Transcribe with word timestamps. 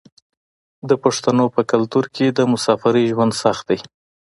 د 0.89 0.91
پښتنو 1.03 1.45
په 1.55 1.61
کلتور 1.71 2.05
کې 2.15 2.25
د 2.29 2.39
مسافرۍ 2.51 3.03
ژوند 3.11 3.33
سخت 3.43 3.63
دی. 3.69 3.79